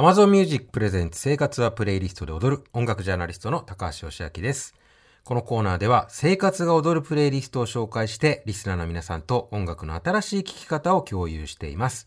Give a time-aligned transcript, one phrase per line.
[0.00, 4.74] Amazon Music presents 生活はプレイリストで踊る音楽ジャーナリストの高橋芳朗です。
[5.24, 12.06] このコーナーでは生活が踊るプレイリストを紹介してリスナーの皆さんと音楽の新しい聴き方を共有しています。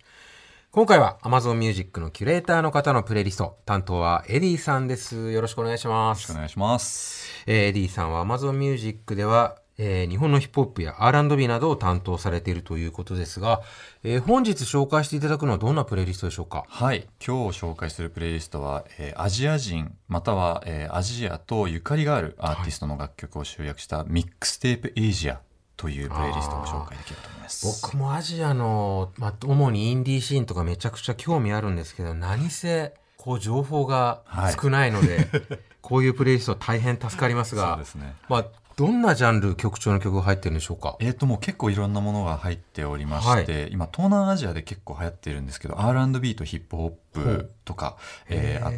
[0.72, 5.32] 今回は Amazon Music のキュレーターの方のプレイリスト担当は Eddieさんです。
[5.32, 6.32] よろしくお願いします。
[6.32, 7.44] お願いします。
[7.46, 13.62] えー Eddieさんは Amazon Music では、えー日本のヒップホップや R&B などを担当されているということですが、
[14.04, 16.66] えー本日紹介していただくのはどんなプレイリストでしょうか？
[16.68, 25.40] はい、今日紹介するプレイリストは、えーアジア人または、えーアジアとゆかりがあるアーティストの楽曲を集約したミックステープエイジア
[25.76, 27.84] というプレイリストをご紹介できればと思います。
[27.84, 34.22] 僕もアジアの、まあ、主にインディーシーンとかめちゃくちゃ興味あるんですけど何せこう情報が
[34.62, 35.28] 少ないので、
[35.84, 38.16] こういうプレイリスト大変助かりますそうがですね。
[38.30, 38.46] まあ、
[38.78, 40.96] どんなジャンル曲調の曲が入ってるんでしょうか？
[41.02, 47.98] えー、ともう結構いろんなものが入っておりまして、今東南アジアで結構流行ってるんですけど R&B とヒップホップとか、
[48.30, 48.72] えーあ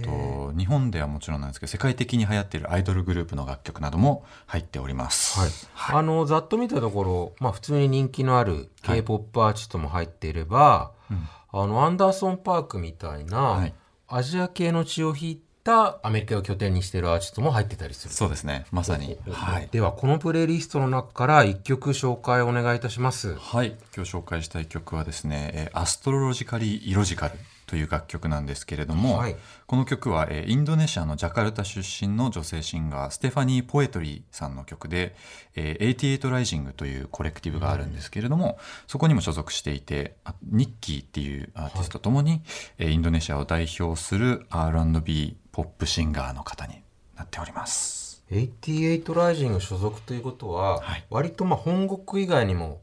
[0.51, 5.39] と日本ではもちろんなんですけど世界的に流行っているアイドルグループの楽曲なども入っております。
[5.73, 11.27] はい、あのざっと見たところ、まあ、普通に人気のある k p o p アーティストも入っていれば、うん。
[11.51, 13.73] あのアンダーソン・パークみたいな、はい。
[14.07, 18.13] アジア系の血を引いたアメリカを拠点にしているアーティストも入ってたりする。
[18.13, 18.65] そうですね。
[18.71, 23.35] まさに、はい、ではこのプレイリストの中から1曲紹介お願いいたします。
[23.35, 27.33] はい、今日紹介したい曲はですね、えーアストロロジカリー・イロジカル
[27.65, 29.35] という楽曲なんですけれども、はい
[29.67, 35.15] この曲は、えーインドネシアのジャカルタ出身の女性シンガーステファニー・ポエトリーさんの曲で、
[35.55, 42.41] えー、88ライジングというコレクティブがあるんですけれども、そこにも所属していてあニッキーっていうアーティストともに、
[42.77, 46.75] えーインドネシアを代表する R&B ポップシンガーの方に
[47.15, 48.23] なっております。
[48.31, 52.81] 88ライジング所属ということは、はい割とまあ本国以外にも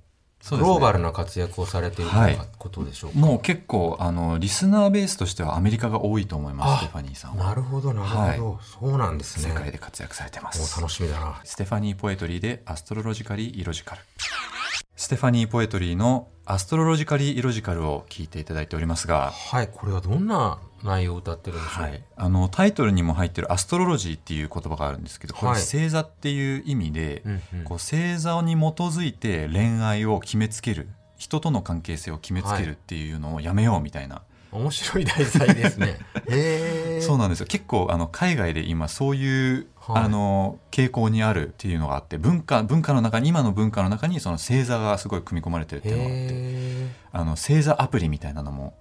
[0.50, 2.34] グローバルな活躍をされているとはい。
[2.34, 3.18] いうことでしょうか？
[3.18, 7.44] もう結構あのリスナーベースとしてはアメリカが多いと思いまあすステファニーさんは。
[7.46, 9.52] なるほどなるほど、そうなんですね。
[9.52, 10.80] 世界で活躍されてます。
[10.80, 11.40] 楽しみだな。
[11.44, 14.00] Stephanie Poetri で Astrologically Illogical。
[14.18, 21.82] Stephanie Poetri の Astrologically Illogical を聞いていただいておりますが、はい、これはどんな内容を歌ってるんでしょう。
[21.82, 27.64] はい、あのタイトルにも入ってるアストロロジーっていう言葉があるんですけどこれはい星座っていう意味で、うんうん。
[27.64, 34.22] こう星座に基づいて恋愛を決めつける人との関係性を決めつけるっていうのをやめようみたいな、
[34.52, 35.98] 面白い題材ですね。
[37.00, 48.74] そうなんですよ結構あの海外で今そういう、はいあの傾向にあるっていうのがあって文化文化の中に今の文化の中にその星座がすごい組み込まれてるっていうのがあってへあの星座アプリみたいなのも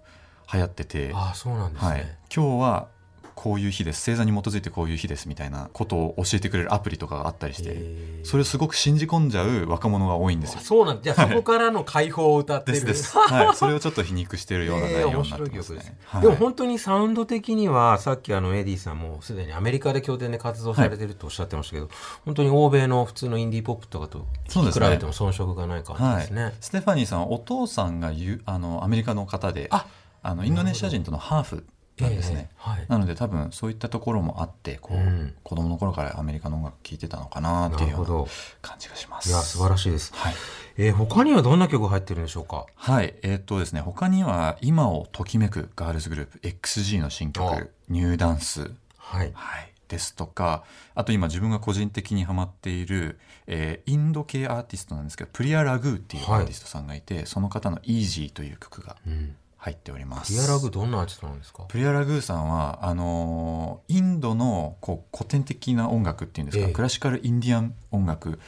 [0.54, 1.12] 流行ってて、え。
[1.16, 1.92] あ、そうなんですね。
[1.92, 2.88] はい、今日は
[3.36, 10.64] こういう日です星座に基づいてこういう日ですみたいなことを教えてくれるアプリとかがあったりしてそれをすごく信じ込んじゃう若者が多いんですよあ。
[10.64, 12.74] そうなんじゃあそこからの解放を歌ってる。
[12.74, 15.97] ですです、 はい、それをちょっと皮肉してるような内容になってますね。。
[16.06, 21.90] はいでも本当にサウンド的にはさっきあの Eddieさんもすでにアメリカで拠点で活動されてるとおっしゃってましたけど、
[22.25, 26.53] 本当に欧米の普通のインディーポップとかと比べても遜色がない感じはいですね。
[26.59, 29.86] ステファニーさんはお父さんがゆあのアメリカの方であ
[30.24, 31.66] あのインドネシア人とのハーフ
[32.00, 32.50] なんですね。
[32.52, 32.85] ええはい。
[32.88, 38.28] なので多分そういったところもあってこう、うん子供の頃からアメリカの音楽聴いてたのかなっていうよう。
[38.62, 39.29] 感じがします。
[39.29, 40.13] いや素晴らしいです。
[40.16, 40.34] はい
[40.78, 42.66] えー他にはどんな曲が入ってるんでしょうか？
[42.75, 49.31] はい、えーっとですね、他には今をときめくガールズグループ XG の新あ曲「ニューダンスはい」。
[49.35, 50.63] はい、ですとか
[50.96, 59.35] あと今自分が個人的にハマっている、えーインド系アーティストなんですけどプリア・ラグーっていうアーティストさんがいて、その方の「Easy」という曲がうん。
[59.64, 60.34] 入っております。
[60.34, 61.66] リアラグどんなアーティストなんですか？
[61.68, 68.40] プリア・ラグーさんはあのーインドのこう古典的な音楽っていうんですか、ええクラシカルインディアン音楽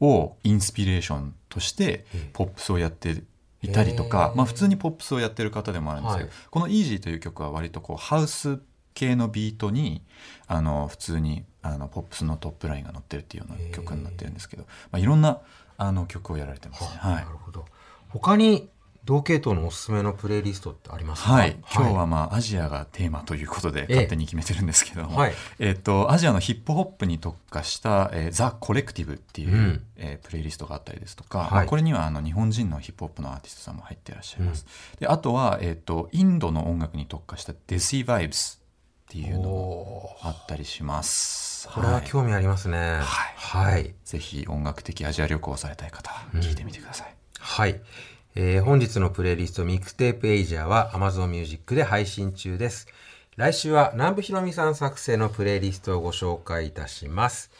[0.00, 3.22] をインスピレーションとしてええポップスをやって
[3.60, 8.58] いたりとか、ええまあ、普通にポップスをやってる方でもあるんですけど、はいこの「Easy」という曲は割とこうハウス
[8.94, 10.02] 系のビートに
[10.46, 15.40] あの普通にあのポップスのトップラインが乗ってるっていうような曲になってるんですけど、まあ、いろんな
[15.76, 16.88] あの曲をやられてますね。
[17.02, 17.66] あはないるほど。
[18.08, 18.68] 他に
[19.04, 21.32] 同系統のおすすめのプレイリストってありますか？
[21.32, 34.66] はい、今日はまあアジアがテーマということでええ勝手に決めてるんですけども、はいえっとアジアのヒップホップに特化した、えーザ・コレクティブっていう、うんえープレイリストがあったりですとか、はいまあこれにはあの日本人のヒップホップのアーティストさんも入っていらっしゃいます。
[35.00, 38.62] であとは、えっとインドの音楽に特化したデシー・バイブス
[39.10, 41.68] っていうのもあったりします。
[41.68, 42.78] これは興味ありますね。
[42.78, 43.02] はい
[43.36, 43.94] はい。
[44.04, 47.14] ぜひ音楽的アジア旅行をされたい方は聞いてみてください。
[47.38, 47.80] はい。
[48.34, 52.86] えー本日のプレイリストミックテープエイジャーは Amazon Music で配信中です。
[53.36, 57.50] 来週は南部ひろみさん作成のプレイリストをご紹介いたします。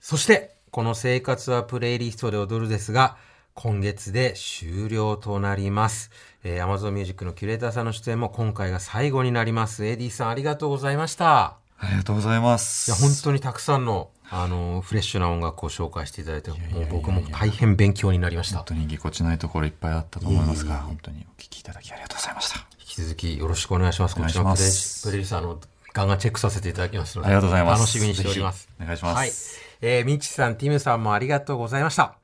[0.00, 3.16] そして、この生活はプレイリストで踊るですが、
[3.54, 6.10] 今月で終了となります。
[6.42, 9.84] えー、Amazon Music のキュレーターさんの出演も今回が最後になります。
[9.84, 11.65] AD さんありがとうございました。
[11.78, 12.90] ありがとうございます。
[12.90, 18.66] いや、本当にたくさんの、あの、フレッシュな音楽を紹介していただいて、もう僕も大変勉強になりました本。
[18.66, 22.66] 当にぎこちないところいっぱいあったと思いますが、本当にお聞きいただきありがとうございました。
[22.80, 24.14] 引き続きよろしくお願いします。
[24.14, 24.68] こちらのプレ
[25.02, 25.60] プレイリストあの、
[25.92, 28.68] ガンガンチェックさせていただきますので、ありがとうございます楽しみにしております。
[28.80, 29.32] お願いしますはい。
[29.80, 32.16] えー、ミッチさん、ティムさんもありがとうございました。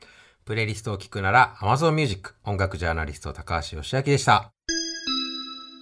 [0.45, 4.53] プレイリストを聞くなら、Amazon Music 音楽ジャーナリスト高橋義明でした。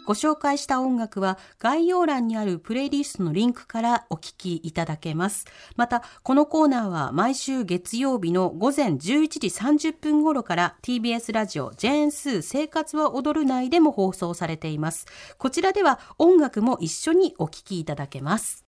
[0.07, 5.47] ご紹介した音楽は概要欄にあるプレイリストのリンクからお聴きいただけます。
[5.77, 15.07] また、このコーナーは毎週月曜日の午前11時30分頃から TBS ラジオジェーンスー生活は踊る内でも放送されています。
[15.39, 18.65] こちらでは音楽も一緒にお聴きいただけます。